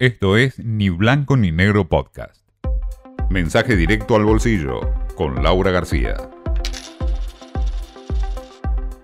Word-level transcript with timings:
Esto 0.00 0.36
es 0.36 0.58
Ni 0.58 0.88
Blanco 0.88 1.36
ni 1.36 1.52
Negro 1.52 1.88
Podcast. 1.88 2.42
Mensaje 3.30 3.76
directo 3.76 4.16
al 4.16 4.24
bolsillo 4.24 4.80
con 5.14 5.40
Laura 5.44 5.70
García. 5.70 6.16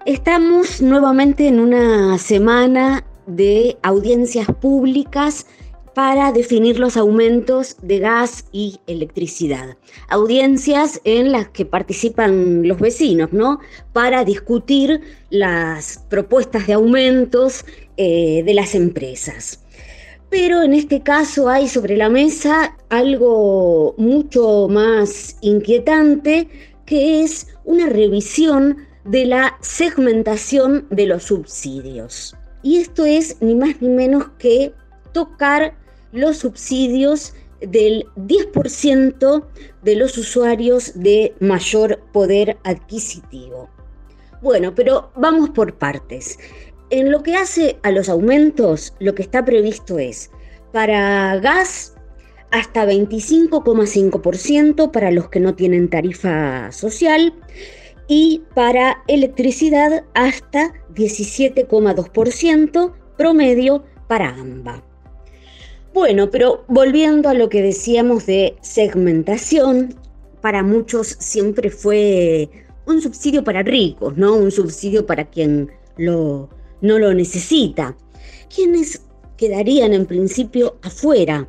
Estamos 0.05 0.83
nuevamente 0.83 1.47
en 1.47 1.61
una 1.61 2.19
semana 2.19 3.05
de 3.29 3.79
audiencias 3.85 4.49
públicas 4.61 5.47
para 5.95 6.33
definir 6.33 6.81
los 6.81 6.97
aumentos 6.97 7.77
de 7.83 8.01
gas 8.01 8.47
y 8.51 8.81
electricidad. 8.89 9.77
Audiencias 10.09 11.01
en 11.05 11.31
las 11.31 11.51
que 11.51 11.67
participan 11.67 12.67
los 12.67 12.81
vecinos, 12.81 13.33
¿no? 13.33 13.61
Para 13.93 14.25
discutir 14.25 15.03
las 15.31 16.05
propuestas 16.11 16.67
de 16.67 16.73
aumentos 16.73 17.65
eh, 17.97 18.43
de 18.45 18.55
las 18.55 18.75
empresas. 18.75 19.65
Pero 20.31 20.63
en 20.63 20.75
este 20.75 21.03
caso 21.03 21.49
hay 21.49 21.69
sobre 21.69 21.97
la 21.97 22.09
mesa 22.09 22.77
algo 22.89 23.95
mucho 23.99 24.69
más 24.69 25.37
inquietante, 25.41 26.49
que 26.87 27.23
es 27.23 27.49
una 27.65 27.89
revisión 27.89 28.77
de 29.05 29.27
la 29.27 29.59
segmentación 29.61 30.87
de 30.91 31.07
los 31.07 31.25
subsidios. 31.25 32.37
Y 32.63 32.79
esto 32.79 33.05
es 33.05 33.37
ni 33.41 33.57
más 33.57 33.81
ni 33.81 33.89
menos 33.89 34.29
que 34.39 34.73
tocar 35.13 35.75
los 36.13 36.39
subsidios 36.39 37.35
del 37.61 38.07
10% 38.17 39.45
de 39.83 39.97
los 39.97 40.17
usuarios 40.17 40.93
de 40.95 41.35
mayor 41.41 42.01
poder 42.13 42.59
adquisitivo. 42.65 43.69
Bueno, 44.43 44.75
pero 44.75 45.11
vamos 45.17 45.51
por 45.51 45.75
partes. 45.75 46.39
En 46.91 47.11
lo 47.13 47.23
que 47.23 47.37
hace 47.37 47.79
a 47.83 47.93
los 47.93 48.09
aumentos, 48.09 48.95
lo 48.99 49.15
que 49.15 49.23
está 49.23 49.45
previsto 49.45 50.01
es 50.01 50.33
para 50.73 51.37
gas 51.37 51.95
hasta 52.51 52.85
25,5% 52.85 54.91
para 54.91 55.13
los 55.13 55.29
que 55.29 55.39
no 55.39 55.55
tienen 55.55 55.89
tarifa 55.89 56.73
social 56.73 57.33
y 58.09 58.43
para 58.57 59.05
electricidad 59.07 60.03
hasta 60.15 60.73
17,2% 60.95 62.93
promedio 63.17 63.85
para 64.09 64.31
AMBA. 64.31 64.83
Bueno, 65.95 66.29
pero 66.31 66.65
volviendo 66.67 67.29
a 67.29 67.35
lo 67.35 67.49
que 67.49 67.63
decíamos 67.63 68.27
de 68.27 68.57
segmentación, 68.63 69.95
para 70.41 70.65
muchos 70.65 71.15
siempre 71.21 71.71
fue 71.71 72.51
un 72.87 73.01
subsidio 73.01 73.45
para 73.45 73.63
ricos, 73.63 74.17
¿no? 74.17 74.35
Un 74.35 74.51
subsidio 74.51 75.07
para 75.07 75.31
quien 75.31 75.71
lo, 75.97 76.49
no 76.81 76.99
lo 76.99 77.15
necesita. 77.15 77.97
¿Quiénes 78.55 79.03
quedarían 79.37 79.93
en 79.93 80.07
principio 80.07 80.79
afuera? 80.83 81.49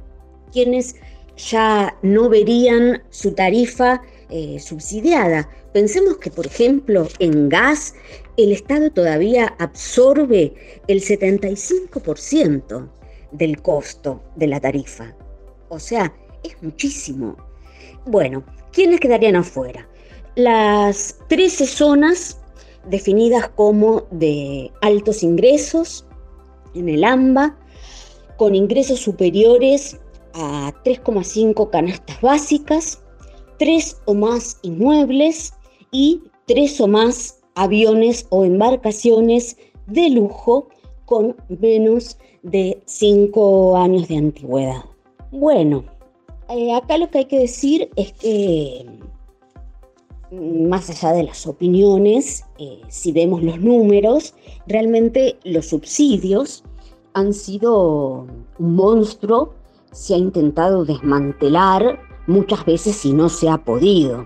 ¿Quiénes 0.51 0.95
ya 1.37 1.97
no 2.01 2.29
verían 2.29 3.01
su 3.09 3.33
tarifa 3.33 4.01
eh, 4.29 4.59
subsidiada? 4.59 5.49
Pensemos 5.73 6.17
que, 6.17 6.29
por 6.31 6.45
ejemplo, 6.45 7.07
en 7.19 7.49
gas 7.49 7.95
el 8.37 8.51
Estado 8.51 8.91
todavía 8.91 9.55
absorbe 9.59 10.53
el 10.87 11.01
75% 11.01 12.89
del 13.31 13.61
costo 13.61 14.21
de 14.35 14.47
la 14.47 14.59
tarifa. 14.59 15.15
O 15.69 15.79
sea, 15.79 16.13
es 16.43 16.61
muchísimo. 16.61 17.37
Bueno, 18.05 18.43
¿quiénes 18.73 18.99
quedarían 18.99 19.35
afuera? 19.35 19.87
Las 20.35 21.17
13 21.29 21.67
zonas 21.67 22.40
definidas 22.85 23.49
como 23.49 24.03
de 24.11 24.71
altos 24.81 25.23
ingresos 25.23 26.05
en 26.73 26.89
el 26.89 27.03
AMBA, 27.03 27.57
con 28.37 28.55
ingresos 28.55 28.99
superiores 28.99 29.99
a 30.33 30.73
3,5 30.83 31.69
canastas 31.69 32.21
básicas, 32.21 33.01
3 33.59 34.01
o 34.05 34.13
más 34.13 34.57
inmuebles 34.63 35.53
y 35.91 36.21
3 36.47 36.81
o 36.81 36.87
más 36.87 37.39
aviones 37.55 38.25
o 38.29 38.45
embarcaciones 38.45 39.57
de 39.87 40.09
lujo 40.09 40.69
con 41.05 41.35
menos 41.49 42.17
de 42.43 42.81
5 42.85 43.77
años 43.77 44.07
de 44.07 44.17
antigüedad. 44.17 44.85
Bueno, 45.31 45.83
eh, 46.49 46.73
acá 46.73 46.97
lo 46.97 47.09
que 47.09 47.19
hay 47.19 47.25
que 47.25 47.39
decir 47.39 47.89
es 47.95 48.13
que 48.13 48.85
más 50.31 50.89
allá 50.89 51.13
de 51.13 51.23
las 51.23 51.45
opiniones, 51.45 52.45
eh, 52.57 52.81
si 52.87 53.11
vemos 53.11 53.43
los 53.43 53.59
números, 53.59 54.33
realmente 54.65 55.37
los 55.43 55.67
subsidios 55.67 56.63
han 57.13 57.33
sido 57.33 58.27
un 58.57 58.75
monstruo, 58.75 59.53
se 59.91 60.13
ha 60.13 60.17
intentado 60.17 60.85
desmantelar 60.85 61.99
muchas 62.27 62.65
veces 62.65 63.03
y 63.05 63.11
no 63.11 63.27
se 63.27 63.49
ha 63.49 63.57
podido, 63.57 64.25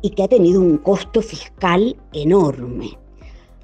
y 0.00 0.10
que 0.10 0.22
ha 0.22 0.28
tenido 0.28 0.60
un 0.60 0.78
costo 0.78 1.20
fiscal 1.20 1.96
enorme. 2.12 2.96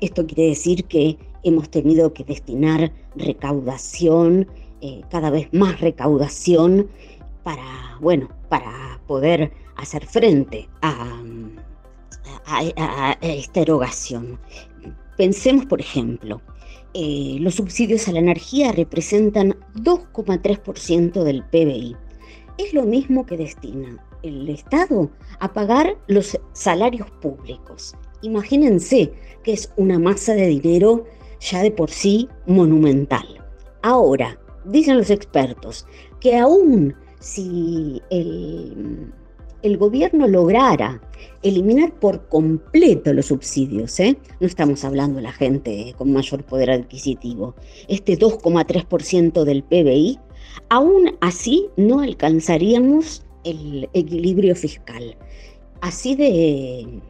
Esto 0.01 0.27
quiere 0.27 0.51
decir 0.51 0.85
que 0.85 1.17
hemos 1.45 1.71
tenido 1.71 2.13
que 2.13 2.25
destinar 2.25 2.93
recaudación, 3.15 4.49
eh, 4.81 5.03
cada 5.11 5.31
vez 5.31 5.49
más 5.53 5.81
recaudación, 5.81 6.89
para, 7.45 7.97
bueno, 8.01 8.29
para 8.49 9.01
poder 9.07 9.53
hacer 9.77 10.05
frente 10.07 10.69
a, 10.83 11.23
a, 12.49 13.13
esta 13.21 13.61
erogación. 13.61 14.39
Pensemos, 15.17 15.67
por 15.67 15.81
ejemplo, 15.81 16.41
eh, 16.95 17.37
los 17.41 17.57
subsidios 17.57 18.09
a 18.09 18.13
la 18.13 18.21
energía 18.21 18.73
representan 18.73 19.57
2,3% 19.75 21.23
del 21.23 21.45
PBI. 21.45 21.97
Es 22.57 22.73
lo 22.73 22.85
mismo 22.85 23.27
que 23.27 23.37
destina 23.37 24.05
el 24.23 24.49
Estado 24.49 25.11
a 25.41 25.53
pagar 25.53 25.97
los 26.09 26.39
salarios 26.53 27.11
públicos. 27.21 27.95
Imagínense 28.23 29.13
que 29.45 29.53
es 29.53 29.73
una 29.77 29.99
masa 29.99 30.35
de 30.35 30.47
dinero 30.47 31.05
ya 31.41 31.63
de 31.63 31.71
por 31.71 31.91
sí 31.91 32.29
monumental. 32.47 33.27
Ahora, 33.83 34.39
dicen 34.65 34.99
los 34.99 35.11
expertos 35.11 35.87
que 36.21 36.37
aún 36.37 36.95
si 37.21 38.03
el 38.11 39.13
el 39.63 39.77
gobierno 39.77 40.27
lograra 40.29 41.01
eliminar 41.43 41.93
por 41.99 42.29
completo 42.29 43.13
los 43.13 43.27
subsidios, 43.27 43.99
¿eh? 44.01 44.17
no 44.41 44.47
estamos 44.47 44.85
hablando 44.85 45.17
de 45.17 45.23
la 45.23 45.33
gente 45.33 45.95
con 45.97 46.13
mayor 46.13 46.45
poder 46.45 46.71
adquisitivo, 46.71 47.55
este 47.89 48.19
2,3% 48.19 49.45
del 49.45 49.63
PBI, 49.63 50.19
aún 50.69 51.17
así 51.21 51.69
no 51.77 52.01
alcanzaríamos 52.01 53.25
el 53.45 53.89
equilibrio 53.93 54.55
fiscal. 54.55 55.17
Así 55.81 56.17
de, 56.17 57.01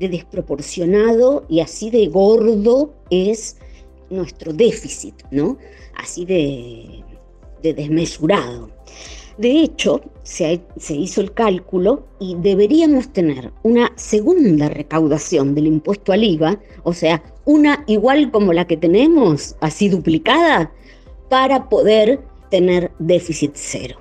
desproporcionado 0.00 1.44
y 1.48 1.60
así 1.60 1.90
de 1.90 2.08
gordo 2.08 2.94
es 3.10 3.56
nuestro 4.10 4.52
déficit, 4.52 5.14
¿no? 5.30 5.56
Así 5.94 6.24
de 6.24 7.04
desmesurado. 7.62 8.70
De 9.38 9.60
hecho, 9.60 10.02
se, 10.24 10.60
hizo 10.88 11.20
el 11.20 11.32
cálculo 11.32 12.08
y 12.18 12.34
deberíamos 12.40 13.12
tener 13.12 13.52
una 13.62 13.92
segunda 13.94 14.68
recaudación 14.68 15.54
del 15.54 15.68
impuesto 15.68 16.12
al 16.12 16.24
IVA, 16.24 16.58
o 16.82 16.92
sea, 16.92 17.22
una 17.44 17.84
igual 17.86 18.32
como 18.32 18.52
la 18.52 18.66
que 18.66 18.76
tenemos, 18.76 19.54
así 19.60 19.88
duplicada, 19.88 20.72
para 21.30 21.68
poder 21.68 22.20
tener 22.50 22.90
déficit 22.98 23.52
cero. 23.54 23.96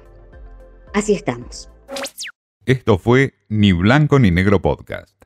Así 0.95 1.13
estamos. 1.13 1.69
Esto 2.65 2.97
fue 2.97 3.35
Ni 3.47 3.73
Blanco 3.73 4.17
ni 4.17 4.31
Negro 4.31 4.59
Podcast. 4.59 5.16